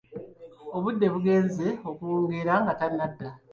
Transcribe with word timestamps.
Obudde 0.77 1.05
bugenze 1.13 1.67
okuwungeera 1.89 2.53
nga 2.61 2.73
tannadda. 2.79 3.29